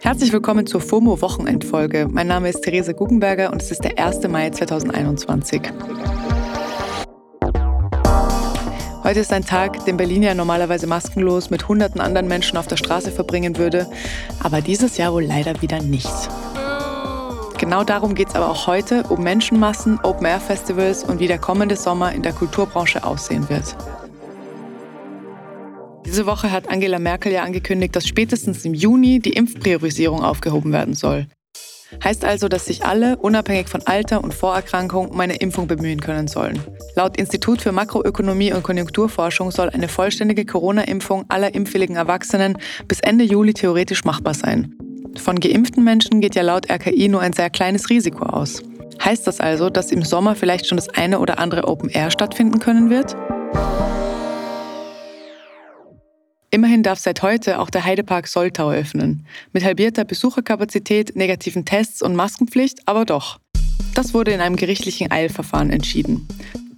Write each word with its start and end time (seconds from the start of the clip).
Herzlich 0.00 0.32
willkommen 0.32 0.66
zur 0.66 0.80
FOMO-Wochenendfolge. 0.80 2.08
Mein 2.10 2.26
Name 2.26 2.48
ist 2.48 2.62
Therese 2.62 2.92
Guggenberger 2.92 3.52
und 3.52 3.62
es 3.62 3.70
ist 3.70 3.84
der 3.84 3.98
1. 3.98 4.26
Mai 4.28 4.50
2021. 4.50 5.62
Heute 9.04 9.20
ist 9.20 9.32
ein 9.32 9.44
Tag, 9.44 9.84
den 9.84 9.96
Berlin 9.96 10.22
ja 10.22 10.34
normalerweise 10.34 10.86
maskenlos 10.86 11.50
mit 11.50 11.68
hunderten 11.68 12.00
anderen 12.00 12.28
Menschen 12.28 12.56
auf 12.56 12.66
der 12.66 12.76
Straße 12.76 13.10
verbringen 13.10 13.58
würde, 13.58 13.88
aber 14.42 14.60
dieses 14.60 14.96
Jahr 14.96 15.12
wohl 15.12 15.24
leider 15.24 15.60
wieder 15.62 15.82
nicht. 15.82 16.10
Genau 17.58 17.84
darum 17.84 18.14
geht 18.14 18.28
es 18.28 18.34
aber 18.34 18.50
auch 18.50 18.66
heute, 18.66 19.04
um 19.08 19.22
Menschenmassen, 19.22 20.00
Open-Air-Festivals 20.02 21.04
und 21.04 21.20
wie 21.20 21.28
der 21.28 21.38
kommende 21.38 21.76
Sommer 21.76 22.12
in 22.12 22.22
der 22.22 22.32
Kulturbranche 22.32 23.04
aussehen 23.04 23.48
wird. 23.48 23.76
Diese 26.12 26.26
Woche 26.26 26.52
hat 26.52 26.68
Angela 26.68 26.98
Merkel 26.98 27.32
ja 27.32 27.42
angekündigt, 27.42 27.96
dass 27.96 28.06
spätestens 28.06 28.66
im 28.66 28.74
Juni 28.74 29.18
die 29.18 29.32
Impfpriorisierung 29.32 30.22
aufgehoben 30.22 30.70
werden 30.70 30.92
soll. 30.92 31.26
Heißt 32.04 32.26
also, 32.26 32.48
dass 32.48 32.66
sich 32.66 32.84
alle, 32.84 33.16
unabhängig 33.16 33.70
von 33.70 33.80
Alter 33.86 34.22
und 34.22 34.34
Vorerkrankung, 34.34 35.08
um 35.08 35.18
eine 35.18 35.36
Impfung 35.36 35.68
bemühen 35.68 36.02
können 36.02 36.28
sollen. 36.28 36.60
Laut 36.96 37.16
Institut 37.16 37.62
für 37.62 37.72
Makroökonomie 37.72 38.52
und 38.52 38.62
Konjunkturforschung 38.62 39.52
soll 39.52 39.70
eine 39.70 39.88
vollständige 39.88 40.44
Corona-Impfung 40.44 41.24
aller 41.28 41.54
impfwilligen 41.54 41.96
Erwachsenen 41.96 42.58
bis 42.88 43.00
Ende 43.00 43.24
Juli 43.24 43.54
theoretisch 43.54 44.04
machbar 44.04 44.34
sein. 44.34 44.76
Von 45.16 45.40
geimpften 45.40 45.82
Menschen 45.82 46.20
geht 46.20 46.34
ja 46.34 46.42
laut 46.42 46.70
RKI 46.70 47.08
nur 47.08 47.22
ein 47.22 47.32
sehr 47.32 47.48
kleines 47.48 47.88
Risiko 47.88 48.26
aus. 48.26 48.62
Heißt 49.02 49.26
das 49.26 49.40
also, 49.40 49.70
dass 49.70 49.90
im 49.90 50.02
Sommer 50.02 50.34
vielleicht 50.34 50.66
schon 50.66 50.76
das 50.76 50.90
eine 50.90 51.20
oder 51.20 51.38
andere 51.38 51.68
Open 51.68 51.88
Air 51.88 52.10
stattfinden 52.10 52.58
können 52.58 52.90
wird? 52.90 53.16
Immerhin 56.54 56.82
darf 56.82 56.98
seit 56.98 57.22
heute 57.22 57.58
auch 57.60 57.70
der 57.70 57.82
Heidepark 57.82 58.28
Soltau 58.28 58.70
öffnen. 58.70 59.24
Mit 59.54 59.64
halbierter 59.64 60.04
Besucherkapazität, 60.04 61.16
negativen 61.16 61.64
Tests 61.64 62.02
und 62.02 62.14
Maskenpflicht, 62.14 62.80
aber 62.84 63.06
doch. 63.06 63.40
Das 63.94 64.12
wurde 64.12 64.32
in 64.32 64.40
einem 64.42 64.56
gerichtlichen 64.56 65.10
Eilverfahren 65.10 65.70
entschieden. 65.70 66.28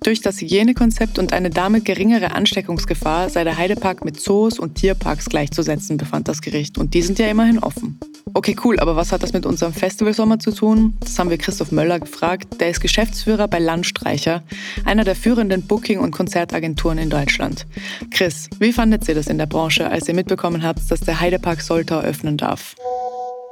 Durch 0.04 0.20
das 0.20 0.38
Hygienekonzept 0.42 1.18
und 1.18 1.32
eine 1.32 1.48
damit 1.48 1.86
geringere 1.86 2.32
Ansteckungsgefahr 2.32 3.30
sei 3.30 3.42
der 3.42 3.56
Heidepark 3.56 4.04
mit 4.04 4.20
Zoos 4.20 4.58
und 4.58 4.74
Tierparks 4.74 5.30
gleichzusetzen, 5.30 5.96
befand 5.96 6.28
das 6.28 6.42
Gericht. 6.42 6.76
Und 6.76 6.92
die 6.92 7.00
sind 7.00 7.18
ja 7.18 7.26
immerhin 7.26 7.58
offen. 7.58 7.98
Okay, 8.34 8.54
cool, 8.64 8.78
aber 8.80 8.96
was 8.96 9.12
hat 9.12 9.22
das 9.22 9.32
mit 9.32 9.46
unserem 9.46 9.72
Festivalsommer 9.72 10.38
zu 10.38 10.52
tun? 10.52 10.94
Das 11.00 11.18
haben 11.18 11.30
wir 11.30 11.38
Christoph 11.38 11.72
Möller 11.72 12.00
gefragt. 12.00 12.60
Der 12.60 12.68
ist 12.68 12.82
Geschäftsführer 12.82 13.48
bei 13.48 13.58
Landstreicher, 13.58 14.42
einer 14.84 15.04
der 15.04 15.16
führenden 15.16 15.62
Booking- 15.62 16.00
und 16.00 16.10
Konzertagenturen 16.10 16.98
in 16.98 17.08
Deutschland. 17.08 17.66
Chris, 18.10 18.50
wie 18.58 18.74
fandet 18.74 19.08
ihr 19.08 19.14
das 19.14 19.28
in 19.28 19.38
der 19.38 19.46
Branche, 19.46 19.88
als 19.90 20.06
ihr 20.06 20.14
mitbekommen 20.14 20.62
habt, 20.62 20.90
dass 20.90 21.00
der 21.00 21.18
Heidepark 21.18 21.62
Soltau 21.62 22.00
öffnen 22.00 22.36
darf? 22.36 22.74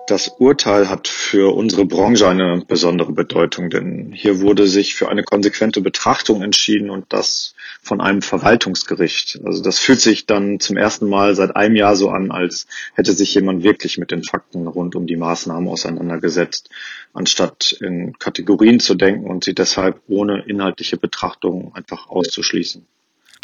Das 0.08 0.28
Urteil 0.28 0.88
hat 0.88 1.06
für 1.06 1.54
unsere 1.54 1.86
Branche 1.86 2.28
eine 2.28 2.64
besondere 2.66 3.12
Bedeutung, 3.12 3.70
denn 3.70 4.12
hier 4.12 4.40
wurde 4.40 4.66
sich 4.66 4.96
für 4.96 5.08
eine 5.08 5.22
konsequente 5.22 5.80
Betrachtung 5.80 6.42
entschieden 6.42 6.90
und 6.90 7.12
das 7.12 7.54
von 7.80 8.00
einem 8.00 8.20
Verwaltungsgericht. 8.20 9.40
Also 9.44 9.62
das 9.62 9.78
fühlt 9.78 10.00
sich 10.00 10.26
dann 10.26 10.58
zum 10.58 10.76
ersten 10.76 11.08
Mal 11.08 11.36
seit 11.36 11.54
einem 11.54 11.76
Jahr 11.76 11.94
so 11.94 12.10
an, 12.10 12.32
als 12.32 12.66
hätte 12.94 13.12
sich 13.12 13.32
jemand 13.34 13.62
wirklich 13.62 13.96
mit 13.96 14.10
den 14.10 14.24
Fakten 14.24 14.66
rund 14.66 14.96
um 14.96 15.06
die 15.06 15.16
Maßnahmen 15.16 15.68
auseinandergesetzt, 15.68 16.68
anstatt 17.12 17.70
in 17.80 18.18
Kategorien 18.18 18.80
zu 18.80 18.96
denken 18.96 19.30
und 19.30 19.44
sie 19.44 19.54
deshalb 19.54 20.00
ohne 20.08 20.44
inhaltliche 20.46 20.96
Betrachtung 20.96 21.74
einfach 21.76 22.08
auszuschließen. 22.08 22.86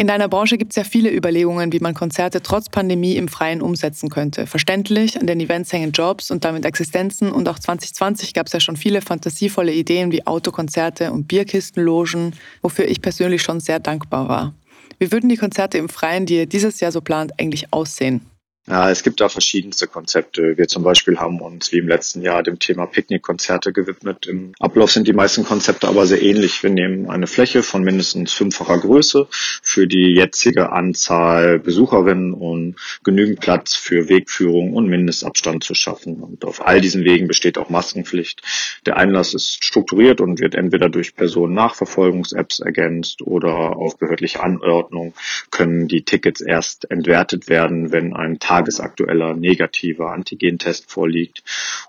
In 0.01 0.07
deiner 0.07 0.29
Branche 0.29 0.59
gibt 0.59 0.71
es 0.71 0.77
ja 0.77 0.85
viele 0.85 1.13
Überlegungen, 1.13 1.73
wie 1.73 1.81
man 1.81 1.93
Konzerte 1.93 2.41
trotz 2.41 2.69
Pandemie 2.69 3.17
im 3.17 3.27
Freien 3.27 3.61
umsetzen 3.61 4.11
könnte. 4.11 4.47
Verständlich, 4.47 5.21
an 5.21 5.27
den 5.27 5.41
Events 5.41 5.73
hängen 5.73 5.91
Jobs 5.91 6.31
und 6.31 6.45
damit 6.45 6.65
Existenzen 6.65 7.33
und 7.33 7.49
auch 7.49 7.59
2020 7.59 8.33
gab 8.33 8.47
es 8.47 8.53
ja 8.53 8.61
schon 8.61 8.77
viele 8.77 9.03
fantasievolle 9.03 9.73
Ideen 9.73 10.13
wie 10.13 10.25
Autokonzerte 10.25 11.11
und 11.11 11.27
Bierkistenlogen, 11.27 12.37
wofür 12.63 12.87
ich 12.87 13.03
persönlich 13.03 13.43
schon 13.43 13.59
sehr 13.59 13.81
dankbar 13.81 14.29
war. 14.29 14.55
Wie 15.01 15.11
würden 15.11 15.29
die 15.29 15.37
Konzerte 15.37 15.79
im 15.79 15.89
Freien, 15.89 16.27
die 16.27 16.37
ihr 16.37 16.47
dieses 16.47 16.79
Jahr 16.79 16.93
so 16.93 17.01
plant, 17.01 17.33
eigentlich 17.41 17.73
aussehen? 17.73 18.21
Ja, 18.69 18.91
es 18.91 19.03
gibt 19.03 19.23
da 19.23 19.31
verschiedenste 19.31 19.87
Konzepte. 19.87 20.59
Wir 20.59 20.69
zum 20.69 20.83
Beispiel 20.83 21.19
haben 21.19 21.41
uns 21.41 21.73
wie 21.73 21.79
im 21.79 21.89
letzten 21.89 22.21
Jahr 22.21 22.43
dem 22.43 22.59
Thema 22.59 22.85
Picknickkonzerte 22.85 23.73
gewidmet. 23.73 24.27
Im 24.27 24.53
Ablauf 24.59 24.93
sind 24.93 25.09
die 25.09 25.15
meisten 25.15 25.45
Konzepte 25.45 25.89
aber 25.89 26.05
sehr 26.05 26.21
ähnlich. 26.21 26.63
Wir 26.63 26.69
nehmen 26.69 27.09
eine 27.09 27.27
Fläche 27.27 27.63
von 27.63 27.83
mindestens 27.83 28.35
fünffacher 28.35 28.79
Größe 28.79 29.27
für 29.31 29.87
die 29.87 30.15
jetzige 30.15 30.71
Anzahl 30.71 31.59
Besucherinnen 31.59 32.35
und 32.35 32.77
genügend 33.05 33.41
Platz 33.41 33.75
für 33.75 34.11
Wegführung 34.11 34.75
und 34.75 34.87
Mindestabstand 34.87 35.65
zu 35.65 35.73
schaffen. 35.73 36.17
Und 36.23 36.45
auf 36.45 36.67
all 36.67 36.83
diesen 36.83 37.05
Wegen 37.05 37.27
besteht 37.27 37.57
auch 37.57 37.71
Maskenpflicht. 37.71 38.43
Der 38.85 38.99
Einlass 38.99 39.33
ist 39.33 39.65
strukturiert 39.65 40.21
und 40.21 40.41
wird 40.41 40.55
entweder 40.55 40.91
durch 40.91 41.15
Personennachverfolgungs-Apps 41.15 42.61
ergänzt 42.61 43.23
oder 43.23 43.79
auf 43.79 43.97
behördliche 43.97 44.43
Anordnung 44.43 45.15
können 45.51 45.89
die 45.89 46.03
Tickets 46.03 46.43
erst 46.43 46.91
entwertet 46.91 47.49
werden, 47.49 47.93
wenn 47.93 48.15
ein 48.15 48.39
Tag 48.39 48.58
tagesaktueller 48.59 49.35
negativer 49.35 50.11
Antigentest 50.13 50.91
vorliegt. 50.91 51.43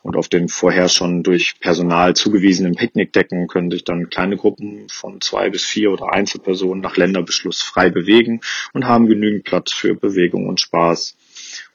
Und 0.03 0.15
auf 0.15 0.27
den 0.27 0.47
vorher 0.47 0.87
schon 0.87 1.23
durch 1.23 1.59
Personal 1.59 2.15
zugewiesenen 2.15 2.75
Picknickdecken 2.75 3.47
können 3.47 3.71
sich 3.71 3.83
dann 3.83 4.09
kleine 4.09 4.37
Gruppen 4.37 4.87
von 4.89 5.19
zwei 5.21 5.49
bis 5.49 5.65
vier 5.65 5.91
oder 5.91 6.13
Einzelpersonen 6.13 6.81
nach 6.81 6.95
Länderbeschluss 6.95 7.61
frei 7.61 7.89
bewegen 7.89 8.41
und 8.73 8.85
haben 8.85 9.07
genügend 9.07 9.43
Platz 9.43 9.73
für 9.73 9.95
Bewegung 9.95 10.47
und 10.47 10.59
Spaß. 10.59 11.15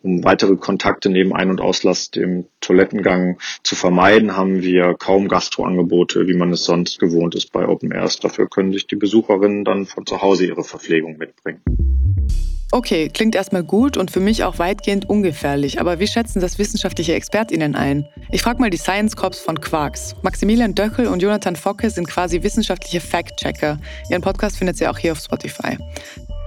Um 0.03 0.23
weitere 0.23 0.57
Kontakte 0.57 1.11
neben 1.11 1.35
Ein- 1.35 1.51
und 1.51 1.61
Auslast 1.61 2.17
im 2.17 2.47
Toilettengang 2.61 3.39
zu 3.63 3.75
vermeiden, 3.75 4.37
haben 4.37 4.63
wir 4.63 4.95
kaum 4.95 5.29
Gastroangebote, 5.29 6.29
wie 6.29 6.35
man 6.35 6.53
es 6.53 6.65
sonst 6.65 7.01
gewohnt 7.01 7.35
ist 7.35 7.51
bei 7.53 7.67
Open 7.67 7.91
Airs. 7.91 8.21
Dafür 8.21 8.49
können 8.49 8.73
sich 8.73 8.87
die 8.87 8.97
Besucherinnen 8.97 9.65
dann 9.65 9.87
von 9.87 10.07
zu 10.07 10.23
Hause 10.23 10.47
ihre 10.47 10.63
Verpflegung 10.63 11.17
mitbringen. 11.17 11.63
Okay, 12.75 13.09
klingt 13.09 13.37
erstmal 13.37 13.63
gut 13.63 13.97
und 13.97 14.11
für 14.11 14.19
mich 14.19 14.43
auch 14.43 14.59
weitgehend 14.59 15.09
ungefährlich, 15.09 15.81
aber 15.81 16.01
wie 16.01 16.09
schätzen 16.09 16.41
das 16.41 16.59
wissenschaftliche 16.59 17.15
ExpertInnen 17.15 17.77
ein? 17.77 18.09
Ich 18.33 18.43
frage 18.43 18.61
mal 18.61 18.69
die 18.69 18.79
Science 18.79 19.15
Cops 19.15 19.39
von 19.39 19.61
Quarks. 19.61 20.17
Maximilian 20.23 20.75
Döckel 20.75 21.07
und 21.07 21.23
Jonathan 21.23 21.55
Focke 21.55 21.89
sind 21.89 22.09
quasi 22.09 22.43
wissenschaftliche 22.43 22.99
Fact-Checker. 22.99 23.79
Ihren 24.11 24.23
Podcast 24.23 24.57
findet 24.57 24.81
ihr 24.81 24.91
auch 24.91 24.99
hier 24.99 25.13
auf 25.13 25.21
Spotify. 25.21 25.79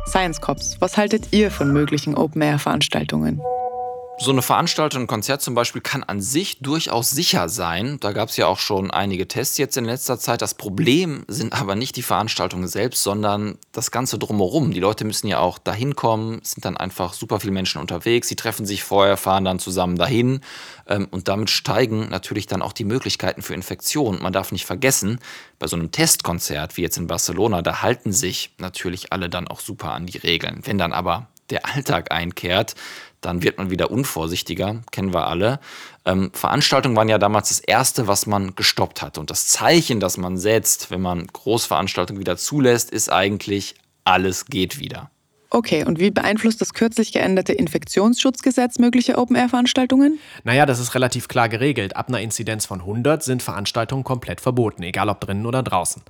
Science 0.06 0.42
Cops, 0.42 0.76
was 0.82 0.98
haltet 0.98 1.30
ihr 1.32 1.50
von 1.50 1.72
möglichen 1.72 2.14
Open-Air-Veranstaltungen? 2.14 3.42
So 4.20 4.32
eine 4.32 4.42
Veranstaltung, 4.42 5.04
ein 5.04 5.08
Konzert 5.08 5.44
zum 5.44 5.54
Beispiel, 5.54 5.82
kann 5.82 6.04
an 6.04 6.22
sich 6.22 6.60
durchaus 6.60 7.12
sicher 7.12 7.50
sein. 7.50 8.00
Da 8.00 8.14
gab 8.14 8.30
es 8.30 8.38
ja 8.38 8.48
auch 8.48 8.58
schon 8.58 8.90
einige 8.90 9.28
Tests 9.28 9.60
jetzt 9.60 9.78
in 9.78 9.86
letzter 9.86 10.18
Zeit. 10.18 10.42
Das 10.42 10.56
Problem 10.56 11.24
sind 11.28 11.54
aber 11.54 11.76
nicht 11.76 11.96
die 11.96 12.02
Veranstaltungen 12.02 12.68
selbst, 12.68 13.04
sondern 13.04 13.60
das 13.74 13.92
Ganze 13.92 14.18
drumherum. 14.18 14.72
Die 14.72 14.80
Leute 14.80 15.06
müssen 15.06 15.28
ja 15.28 15.38
auch 15.38 15.60
dahin 15.60 15.96
kommen, 15.96 16.40
sind 16.42 16.66
dann 16.66 16.78
einfach 16.78 17.14
super 17.14 17.40
viele 17.40 17.54
Menschen 17.54 17.80
unterwegs, 17.80 18.28
sie 18.28 18.36
treffen 18.36 18.66
sich 18.66 18.84
vorher, 18.84 19.18
fahren 19.18 19.46
dann 19.46 19.60
zusammen 19.60 19.98
dahin 19.98 20.42
ähm, 20.88 21.08
und 21.12 21.28
damit 21.28 21.52
steigen 21.52 22.10
natürlich 22.10 22.48
dann 22.48 22.64
auch 22.64 22.74
die 22.74 22.86
Möglichkeiten 22.86 23.44
für 23.44 23.54
Infektionen. 23.54 24.24
Man 24.24 24.34
darf 24.34 24.52
nicht 24.52 24.66
vergessen, 24.66 25.20
bei 25.60 25.68
so 25.68 25.76
einem 25.76 25.92
Testkonzert 25.92 26.76
wie 26.76 26.82
jetzt 26.82 26.98
in 26.98 27.06
Barcelona, 27.06 27.62
da 27.62 27.84
halten 27.84 28.12
sich 28.12 28.52
natürlich 28.58 29.14
alle 29.14 29.30
dann 29.30 29.48
auch 29.48 29.60
super 29.60 29.92
an 29.92 30.08
die 30.08 30.18
Regeln. 30.18 30.62
Wenn 30.64 30.80
dann 30.80 30.92
aber 30.92 31.28
der 31.50 31.66
Alltag 31.66 32.12
einkehrt, 32.12 32.76
dann 33.22 33.44
wird 33.44 33.58
man 33.58 33.70
wieder 33.70 33.92
unvorsichtiger, 33.92 34.82
kennen 34.92 35.14
wir 35.14 35.28
alle. 35.28 35.60
Ähm, 36.06 36.32
Veranstaltungen 36.34 36.96
waren 36.96 37.10
ja 37.10 37.18
damals 37.18 37.50
das 37.50 37.60
Erste, 37.60 38.08
was 38.08 38.26
man 38.28 38.56
gestoppt 38.56 39.02
hat. 39.02 39.18
Und 39.18 39.30
das 39.30 39.48
Zeichen, 39.48 40.00
das 40.00 40.18
man 40.18 40.38
setzt, 40.38 40.92
wenn 40.92 41.02
man 41.02 41.28
Großveranstaltungen 41.28 42.20
wieder 42.20 42.38
zulässt, 42.38 42.92
ist 42.92 43.12
eigentlich, 43.12 43.76
alles 44.04 44.46
geht 44.46 44.80
wieder. 44.80 45.10
Okay, 45.50 45.86
und 45.86 46.00
wie 46.00 46.12
beeinflusst 46.12 46.60
das 46.60 46.74
kürzlich 46.74 47.14
geänderte 47.14 47.54
Infektionsschutzgesetz 47.54 48.80
mögliche 48.80 49.18
Open-Air-Veranstaltungen? 49.18 50.20
Naja, 50.44 50.66
das 50.66 50.80
ist 50.80 50.94
relativ 50.94 51.30
klar 51.30 51.48
geregelt. 51.48 51.96
Ab 51.96 52.10
einer 52.10 52.20
Inzidenz 52.20 52.66
von 52.66 52.82
100 52.82 53.24
sind 53.24 53.42
Veranstaltungen 53.42 54.04
komplett 54.04 54.42
verboten, 54.42 54.84
egal 54.84 55.08
ob 55.08 55.22
drinnen 55.22 55.46
oder 55.46 55.64
draußen. 55.64 56.02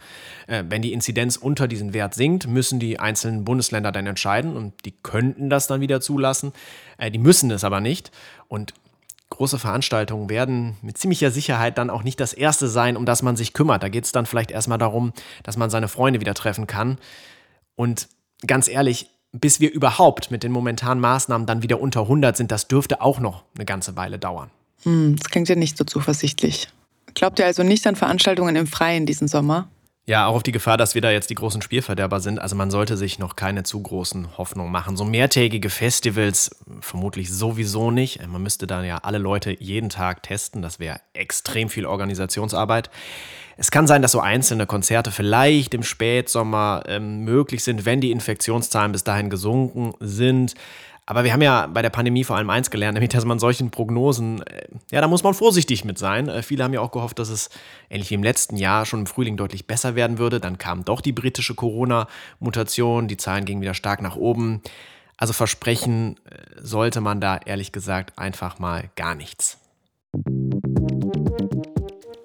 Äh, 0.47 0.63
wenn 0.69 0.81
die 0.81 0.91
Inzidenz 0.91 1.37
unter 1.37 1.67
diesen 1.67 1.93
Wert 1.93 2.15
sinkt, 2.15 2.47
müssen 2.47 2.79
die 2.79 2.99
einzelnen 2.99 3.45
Bundesländer 3.45 3.91
dann 3.91 4.07
entscheiden 4.07 4.55
und 4.55 4.73
die 4.85 4.93
könnten 5.03 5.51
das 5.51 5.67
dann 5.67 5.81
wieder 5.81 6.01
zulassen. 6.01 6.51
Äh, 6.97 7.11
die 7.11 7.19
müssen 7.19 7.51
es 7.51 7.63
aber 7.63 7.79
nicht. 7.79 8.11
Und 8.47 8.73
große 9.29 9.59
Veranstaltungen 9.59 10.29
werden 10.29 10.77
mit 10.81 10.97
ziemlicher 10.97 11.29
Sicherheit 11.29 11.77
dann 11.77 11.91
auch 11.91 12.01
nicht 12.01 12.19
das 12.19 12.33
erste 12.33 12.67
sein, 12.67 12.97
um 12.97 13.05
das 13.05 13.21
man 13.21 13.35
sich 13.35 13.53
kümmert. 13.53 13.83
Da 13.83 13.89
geht 13.89 14.05
es 14.05 14.11
dann 14.11 14.25
vielleicht 14.25 14.49
erstmal 14.49 14.79
darum, 14.79 15.13
dass 15.43 15.57
man 15.57 15.69
seine 15.69 15.89
Freunde 15.89 16.21
wieder 16.21 16.33
treffen 16.33 16.65
kann. 16.65 16.97
Und 17.75 18.07
ganz 18.45 18.67
ehrlich, 18.67 19.11
bis 19.31 19.59
wir 19.59 19.71
überhaupt 19.71 20.31
mit 20.31 20.43
den 20.43 20.51
momentanen 20.51 20.99
Maßnahmen 21.01 21.45
dann 21.47 21.63
wieder 21.63 21.81
unter 21.81 22.01
100 22.01 22.37
sind, 22.37 22.51
das 22.51 22.67
dürfte 22.67 23.01
auch 23.01 23.19
noch 23.19 23.43
eine 23.55 23.65
ganze 23.65 23.95
Weile 23.95 24.19
dauern. 24.19 24.49
Hm, 24.83 25.15
das 25.17 25.29
klingt 25.29 25.49
ja 25.49 25.55
nicht 25.55 25.77
so 25.77 25.83
zuversichtlich. 25.83 26.69
Glaubt 27.13 27.39
ihr 27.39 27.45
also 27.45 27.63
nicht 27.63 27.85
an 27.87 27.95
Veranstaltungen 27.95 28.55
im 28.55 28.67
Freien 28.67 29.05
diesen 29.05 29.27
Sommer? 29.27 29.67
Ja, 30.09 30.25
auch 30.27 30.35
auf 30.35 30.43
die 30.43 30.53
Gefahr, 30.53 30.77
dass 30.77 30.95
wir 30.95 31.01
da 31.01 31.11
jetzt 31.11 31.29
die 31.29 31.35
großen 31.35 31.61
Spielverderber 31.61 32.21
sind. 32.21 32.39
Also 32.39 32.55
man 32.55 32.71
sollte 32.71 32.95
sich 32.95 33.19
noch 33.19 33.35
keine 33.35 33.63
zu 33.63 33.81
großen 33.81 34.37
Hoffnungen 34.37 34.71
machen. 34.71 34.95
So 34.95 35.03
mehrtägige 35.03 35.69
Festivals 35.69 36.55
vermutlich 36.79 37.29
sowieso 37.29 37.91
nicht. 37.91 38.25
Man 38.25 38.41
müsste 38.41 38.67
dann 38.67 38.85
ja 38.85 38.99
alle 38.99 39.17
Leute 39.17 39.53
jeden 39.61 39.89
Tag 39.89 40.23
testen. 40.23 40.61
Das 40.61 40.79
wäre 40.79 41.01
extrem 41.11 41.67
viel 41.67 41.85
Organisationsarbeit. 41.85 42.89
Es 43.57 43.69
kann 43.69 43.85
sein, 43.85 44.01
dass 44.01 44.13
so 44.13 44.21
einzelne 44.21 44.65
Konzerte 44.65 45.11
vielleicht 45.11 45.73
im 45.73 45.83
Spätsommer 45.83 46.83
ähm, 46.87 47.25
möglich 47.25 47.65
sind, 47.65 47.83
wenn 47.83 47.99
die 47.99 48.11
Infektionszahlen 48.11 48.93
bis 48.93 49.03
dahin 49.03 49.29
gesunken 49.29 49.93
sind. 49.99 50.53
Aber 51.09 51.23
wir 51.23 51.31
haben 51.31 51.41
ja 51.41 51.67
bei 51.67 51.81
der 51.81 51.89
Pandemie 51.89 52.25
vor 52.25 52.35
allem 52.35 52.49
eins 52.49 52.69
gelernt, 52.69 52.95
nämlich 52.95 53.11
dass 53.11 53.23
man 53.23 53.39
solchen 53.39 53.71
Prognosen, 53.71 54.41
äh, 54.41 54.67
ja, 54.91 54.99
da 54.99 55.07
muss 55.07 55.23
man 55.23 55.33
vorsichtig 55.33 55.85
mit 55.85 55.97
sein. 55.97 56.27
Äh, 56.27 56.43
viele 56.43 56.65
haben 56.65 56.73
ja 56.73 56.81
auch 56.81 56.91
gehofft, 56.91 57.17
dass 57.17 57.29
es 57.29 57.49
ähnlich 57.89 58.09
wie 58.09 58.15
im 58.15 58.23
letzten 58.23 58.57
Jahr 58.57 58.85
schon 58.85 58.99
im 58.99 59.05
Frühling 59.07 59.37
deutlich 59.37 59.67
besser 59.67 59.95
werden 59.95 60.17
würde. 60.17 60.41
Dann 60.41 60.57
kam 60.57 60.83
doch 60.83 60.99
die 60.99 61.13
britische 61.13 61.55
Corona-Mutation, 61.55 63.07
die 63.07 63.15
Zahlen 63.15 63.45
gingen 63.45 63.61
wieder 63.61 63.73
stark 63.73 64.01
nach 64.01 64.17
oben. 64.17 64.61
Also 65.15 65.31
versprechen 65.31 66.17
äh, 66.25 66.61
sollte 66.61 66.99
man 66.99 67.21
da 67.21 67.37
ehrlich 67.37 67.71
gesagt 67.71 68.19
einfach 68.19 68.59
mal 68.59 68.89
gar 68.97 69.15
nichts. 69.15 69.59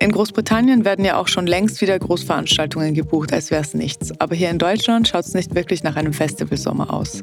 In 0.02 0.10
Großbritannien 0.10 0.84
werden 0.84 1.04
ja 1.04 1.16
auch 1.16 1.28
schon 1.28 1.46
längst 1.46 1.80
wieder 1.80 1.96
Großveranstaltungen 1.96 2.92
gebucht, 2.92 3.32
als 3.32 3.52
wäre 3.52 3.62
es 3.62 3.72
nichts. 3.72 4.10
Aber 4.18 4.34
hier 4.34 4.50
in 4.50 4.58
Deutschland 4.58 5.06
schaut 5.06 5.26
es 5.26 5.32
nicht 5.32 5.54
wirklich 5.54 5.84
nach 5.84 5.94
einem 5.94 6.12
Festivalsommer 6.12 6.92
aus. 6.92 7.22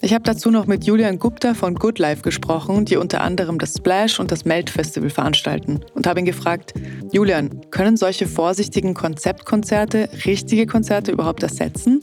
Ich 0.00 0.12
habe 0.12 0.24
dazu 0.24 0.50
noch 0.50 0.66
mit 0.66 0.82
Julian 0.82 1.20
Gupta 1.20 1.54
von 1.54 1.76
Good 1.76 2.00
Life 2.00 2.22
gesprochen, 2.22 2.84
die 2.84 2.96
unter 2.96 3.20
anderem 3.20 3.60
das 3.60 3.74
Splash 3.76 4.18
und 4.18 4.32
das 4.32 4.44
Melt 4.44 4.70
Festival 4.70 5.08
veranstalten. 5.08 5.84
Und 5.94 6.08
habe 6.08 6.18
ihn 6.18 6.26
gefragt, 6.26 6.74
Julian, 7.12 7.60
können 7.70 7.96
solche 7.96 8.26
vorsichtigen 8.26 8.94
Konzeptkonzerte 8.94 10.08
richtige 10.24 10.66
Konzerte 10.66 11.12
überhaupt 11.12 11.44
ersetzen? 11.44 12.02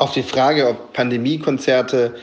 Auf 0.00 0.14
die 0.14 0.24
Frage, 0.24 0.68
ob 0.68 0.92
Pandemiekonzerte 0.94 2.16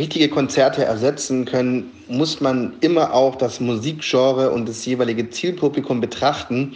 richtige 0.00 0.30
Konzerte 0.30 0.82
ersetzen 0.82 1.44
können, 1.44 1.92
muss 2.08 2.40
man 2.40 2.72
immer 2.80 3.12
auch 3.12 3.36
das 3.36 3.60
Musikgenre 3.60 4.50
und 4.50 4.66
das 4.66 4.86
jeweilige 4.86 5.28
Zielpublikum 5.28 6.00
betrachten. 6.00 6.74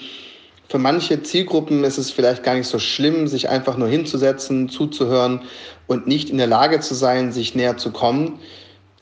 Für 0.68 0.78
manche 0.78 1.22
Zielgruppen 1.22 1.84
ist 1.84 1.96
es 1.96 2.10
vielleicht 2.10 2.42
gar 2.42 2.54
nicht 2.54 2.66
so 2.66 2.78
schlimm, 2.78 3.26
sich 3.26 3.48
einfach 3.48 3.78
nur 3.78 3.88
hinzusetzen, 3.88 4.68
zuzuhören 4.68 5.40
und 5.86 6.06
nicht 6.06 6.28
in 6.28 6.36
der 6.36 6.46
Lage 6.46 6.80
zu 6.80 6.94
sein, 6.94 7.32
sich 7.32 7.54
näher 7.54 7.78
zu 7.78 7.92
kommen. 7.92 8.40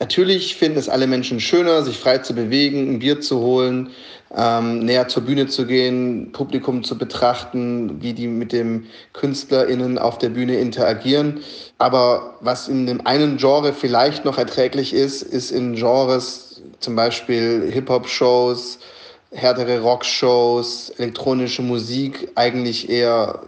Natürlich 0.03 0.57
finden 0.57 0.77
es 0.77 0.89
alle 0.89 1.07
Menschen 1.07 1.39
schöner, 1.39 1.81
sich 1.81 1.97
frei 1.97 2.17
zu 2.17 2.35
bewegen, 2.35 2.91
ein 2.91 2.99
Bier 2.99 3.21
zu 3.21 3.39
holen, 3.39 3.89
ähm, 4.35 4.79
näher 4.79 5.07
zur 5.07 5.23
Bühne 5.23 5.47
zu 5.47 5.65
gehen, 5.65 6.33
Publikum 6.33 6.83
zu 6.83 6.97
betrachten, 6.97 8.01
wie 8.01 8.11
die 8.11 8.27
mit 8.27 8.51
den 8.51 8.87
KünstlerInnen 9.13 9.97
auf 9.97 10.17
der 10.17 10.27
Bühne 10.27 10.57
interagieren. 10.57 11.39
Aber 11.77 12.35
was 12.41 12.67
in 12.67 12.85
dem 12.85 13.07
einen 13.07 13.37
Genre 13.37 13.71
vielleicht 13.71 14.25
noch 14.25 14.37
erträglich 14.37 14.93
ist, 14.93 15.21
ist 15.21 15.51
in 15.51 15.73
Genres, 15.73 16.61
zum 16.81 16.97
Beispiel 16.97 17.71
Hip-Hop-Shows, 17.71 18.79
härtere 19.31 19.79
Rock-Shows, 19.79 20.95
elektronische 20.97 21.61
Musik, 21.61 22.29
eigentlich 22.35 22.89
eher 22.89 23.39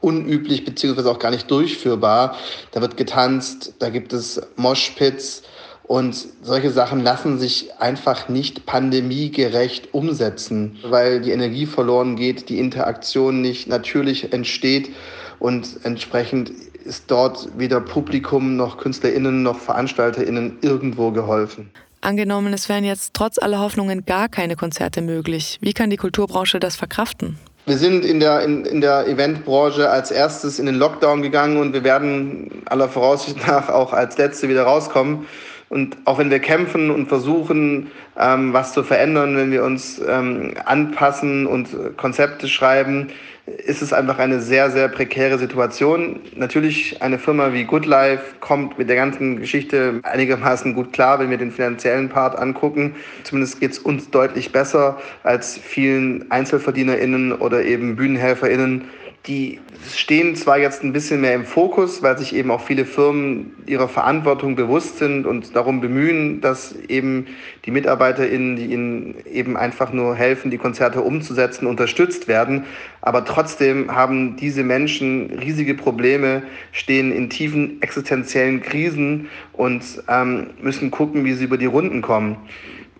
unüblich 0.00 0.64
beziehungsweise 0.64 1.12
auch 1.12 1.20
gar 1.20 1.30
nicht 1.30 1.48
durchführbar. 1.48 2.36
Da 2.72 2.80
wird 2.80 2.96
getanzt, 2.96 3.74
da 3.78 3.88
gibt 3.88 4.12
es 4.12 4.42
Moshpits, 4.56 5.44
und 5.84 6.26
solche 6.42 6.70
Sachen 6.70 7.00
lassen 7.00 7.38
sich 7.38 7.74
einfach 7.78 8.28
nicht 8.28 8.66
pandemiegerecht 8.66 9.92
umsetzen, 9.92 10.78
weil 10.84 11.20
die 11.20 11.32
Energie 11.32 11.66
verloren 11.66 12.16
geht, 12.16 12.48
die 12.48 12.58
Interaktion 12.58 13.40
nicht 13.40 13.68
natürlich 13.68 14.32
entsteht 14.32 14.90
und 15.38 15.80
entsprechend 15.82 16.50
ist 16.84 17.10
dort 17.10 17.48
weder 17.56 17.80
Publikum 17.80 18.56
noch 18.56 18.78
KünstlerInnen 18.78 19.42
noch 19.42 19.58
VeranstalterInnen 19.58 20.58
irgendwo 20.62 21.10
geholfen. 21.10 21.70
Angenommen, 22.00 22.52
es 22.52 22.68
wären 22.68 22.84
jetzt 22.84 23.14
trotz 23.14 23.38
aller 23.38 23.60
Hoffnungen 23.60 24.04
gar 24.04 24.28
keine 24.28 24.56
Konzerte 24.56 25.02
möglich. 25.02 25.58
Wie 25.60 25.72
kann 25.72 25.88
die 25.88 25.96
Kulturbranche 25.96 26.58
das 26.58 26.74
verkraften? 26.74 27.38
Wir 27.64 27.78
sind 27.78 28.04
in 28.04 28.18
der, 28.18 28.42
in, 28.42 28.64
in 28.64 28.80
der 28.80 29.06
Eventbranche 29.06 29.88
als 29.88 30.10
erstes 30.10 30.58
in 30.58 30.66
den 30.66 30.74
Lockdown 30.74 31.22
gegangen 31.22 31.58
und 31.58 31.72
wir 31.72 31.84
werden 31.84 32.62
aller 32.64 32.88
Voraussicht 32.88 33.46
nach 33.46 33.68
auch 33.68 33.92
als 33.92 34.18
Letzte 34.18 34.48
wieder 34.48 34.64
rauskommen. 34.64 35.26
Und 35.72 35.96
auch 36.04 36.18
wenn 36.18 36.30
wir 36.30 36.38
kämpfen 36.38 36.90
und 36.90 37.08
versuchen, 37.08 37.90
ähm, 38.20 38.52
was 38.52 38.74
zu 38.74 38.82
verändern, 38.82 39.38
wenn 39.38 39.50
wir 39.50 39.64
uns 39.64 40.02
ähm, 40.06 40.52
anpassen 40.66 41.46
und 41.46 41.96
Konzepte 41.96 42.46
schreiben, 42.46 43.08
ist 43.46 43.80
es 43.80 43.94
einfach 43.94 44.18
eine 44.18 44.42
sehr, 44.42 44.70
sehr 44.70 44.88
prekäre 44.88 45.38
Situation. 45.38 46.20
Natürlich 46.36 47.00
eine 47.00 47.18
Firma 47.18 47.54
wie 47.54 47.64
Good 47.64 47.86
Life 47.86 48.22
kommt 48.40 48.76
mit 48.76 48.90
der 48.90 48.96
ganzen 48.96 49.40
Geschichte 49.40 50.00
einigermaßen 50.02 50.74
gut 50.74 50.92
klar, 50.92 51.18
wenn 51.20 51.30
wir 51.30 51.38
den 51.38 51.50
finanziellen 51.50 52.10
Part 52.10 52.38
angucken. 52.38 52.94
Zumindest 53.22 53.58
geht 53.58 53.72
es 53.72 53.78
uns 53.78 54.10
deutlich 54.10 54.52
besser 54.52 55.00
als 55.22 55.56
vielen 55.56 56.30
EinzelverdienerInnen 56.30 57.32
oder 57.32 57.64
eben 57.64 57.96
BühnenhelferInnen, 57.96 58.84
die 59.26 59.60
stehen 59.94 60.34
zwar 60.34 60.58
jetzt 60.58 60.82
ein 60.82 60.92
bisschen 60.92 61.20
mehr 61.20 61.34
im 61.34 61.44
Fokus, 61.44 62.02
weil 62.02 62.18
sich 62.18 62.34
eben 62.34 62.50
auch 62.50 62.60
viele 62.60 62.84
Firmen 62.84 63.54
ihrer 63.66 63.88
Verantwortung 63.88 64.56
bewusst 64.56 64.98
sind 64.98 65.26
und 65.26 65.54
darum 65.54 65.80
bemühen, 65.80 66.40
dass 66.40 66.74
eben 66.88 67.26
die 67.64 67.70
MitarbeiterInnen, 67.70 68.56
die 68.56 68.66
ihnen 68.66 69.14
eben 69.32 69.56
einfach 69.56 69.92
nur 69.92 70.16
helfen, 70.16 70.50
die 70.50 70.58
Konzerte 70.58 71.02
umzusetzen, 71.02 71.66
unterstützt 71.66 72.26
werden. 72.26 72.64
Aber 73.00 73.24
trotzdem 73.24 73.94
haben 73.94 74.34
diese 74.36 74.64
Menschen 74.64 75.30
riesige 75.30 75.74
Probleme, 75.74 76.42
stehen 76.72 77.12
in 77.12 77.30
tiefen 77.30 77.80
existenziellen 77.80 78.60
Krisen 78.60 79.28
und 79.52 79.84
ähm, 80.08 80.48
müssen 80.60 80.90
gucken, 80.90 81.24
wie 81.24 81.34
sie 81.34 81.44
über 81.44 81.58
die 81.58 81.66
Runden 81.66 82.02
kommen 82.02 82.38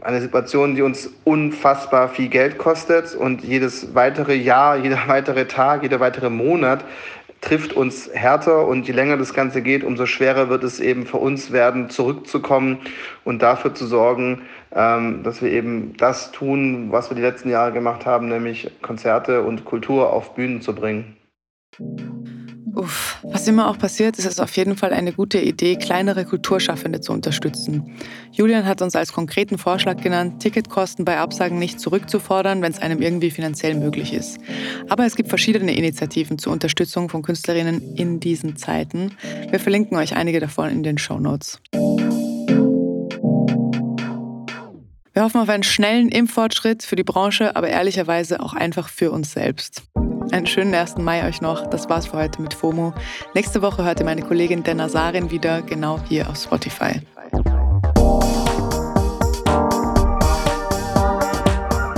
eine 0.04 0.20
Situation, 0.20 0.74
die 0.74 0.82
uns 0.82 1.10
unfassbar 1.24 2.08
viel 2.08 2.28
Geld 2.28 2.58
kostet 2.58 3.14
und 3.14 3.42
jedes 3.42 3.94
weitere 3.94 4.34
Jahr, 4.34 4.76
jeder 4.82 5.00
weitere 5.06 5.46
Tag, 5.46 5.82
jeder 5.82 6.00
weitere 6.00 6.30
Monat 6.30 6.84
trifft 7.42 7.72
uns 7.72 8.08
härter 8.12 8.66
und 8.68 8.86
je 8.86 8.94
länger 8.94 9.16
das 9.16 9.34
Ganze 9.34 9.62
geht, 9.62 9.82
umso 9.82 10.06
schwerer 10.06 10.48
wird 10.48 10.62
es 10.62 10.78
eben 10.78 11.06
für 11.06 11.16
uns 11.16 11.50
werden, 11.50 11.90
zurückzukommen 11.90 12.78
und 13.24 13.42
dafür 13.42 13.74
zu 13.74 13.86
sorgen, 13.86 14.42
ähm, 14.72 15.24
dass 15.24 15.42
wir 15.42 15.50
eben 15.50 15.96
das 15.96 16.30
tun, 16.30 16.92
was 16.92 17.10
wir 17.10 17.16
die 17.16 17.22
letzten 17.22 17.50
Jahre 17.50 17.72
gemacht 17.72 18.06
haben, 18.06 18.28
nämlich 18.28 18.70
Konzerte 18.80 19.42
und 19.42 19.64
Kultur 19.64 20.12
auf 20.12 20.34
Bühnen 20.34 20.62
zu 20.62 20.72
bringen. 20.72 21.16
Uff, 22.74 23.18
was 23.22 23.46
immer 23.48 23.68
auch 23.68 23.78
passiert, 23.78 24.18
ist 24.18 24.24
es 24.24 24.40
auf 24.40 24.56
jeden 24.56 24.76
Fall 24.76 24.94
eine 24.94 25.12
gute 25.12 25.38
Idee, 25.38 25.76
kleinere 25.76 26.24
Kulturschaffende 26.24 27.00
zu 27.00 27.12
unterstützen. 27.12 27.98
Julian 28.30 28.64
hat 28.64 28.80
uns 28.80 28.96
als 28.96 29.12
konkreten 29.12 29.58
Vorschlag 29.58 29.98
genannt, 29.98 30.40
Ticketkosten 30.40 31.04
bei 31.04 31.18
Absagen 31.18 31.58
nicht 31.58 31.80
zurückzufordern, 31.80 32.62
wenn 32.62 32.72
es 32.72 32.80
einem 32.80 33.02
irgendwie 33.02 33.30
finanziell 33.30 33.74
möglich 33.74 34.14
ist. 34.14 34.38
Aber 34.88 35.04
es 35.04 35.16
gibt 35.16 35.28
verschiedene 35.28 35.76
Initiativen 35.76 36.38
zur 36.38 36.52
Unterstützung 36.52 37.10
von 37.10 37.20
Künstlerinnen 37.20 37.94
in 37.94 38.20
diesen 38.20 38.56
Zeiten. 38.56 39.12
Wir 39.50 39.60
verlinken 39.60 39.98
euch 39.98 40.16
einige 40.16 40.40
davon 40.40 40.70
in 40.70 40.82
den 40.82 40.96
Show 40.96 41.18
Notes. 41.18 41.60
Wir 45.12 45.24
hoffen 45.24 45.42
auf 45.42 45.48
einen 45.50 45.62
schnellen 45.62 46.08
Impffortschritt 46.08 46.84
für 46.84 46.96
die 46.96 47.04
Branche, 47.04 47.54
aber 47.54 47.68
ehrlicherweise 47.68 48.40
auch 48.40 48.54
einfach 48.54 48.88
für 48.88 49.10
uns 49.10 49.32
selbst. 49.32 49.82
Einen 50.30 50.46
schönen 50.46 50.74
1. 50.74 50.98
Mai 50.98 51.26
euch 51.26 51.40
noch. 51.40 51.66
Das 51.68 51.88
war's 51.88 52.06
für 52.06 52.18
heute 52.18 52.40
mit 52.40 52.54
FOMO. 52.54 52.94
Nächste 53.34 53.62
Woche 53.62 53.84
hört 53.84 54.00
ihr 54.00 54.06
meine 54.06 54.22
Kollegin 54.22 54.62
Dana 54.62 54.88
Sarin 54.88 55.30
wieder, 55.30 55.62
genau 55.62 56.00
hier 56.08 56.28
auf 56.28 56.36
Spotify. 56.36 57.00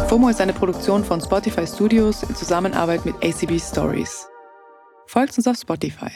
FOMO 0.08 0.28
ist 0.28 0.40
eine 0.40 0.52
Produktion 0.52 1.04
von 1.04 1.20
Spotify 1.20 1.66
Studios 1.66 2.22
in 2.22 2.34
Zusammenarbeit 2.34 3.04
mit 3.04 3.16
ACB 3.16 3.60
Stories. 3.60 4.26
Folgt 5.06 5.36
uns 5.36 5.46
auf 5.46 5.56
Spotify. 5.56 6.10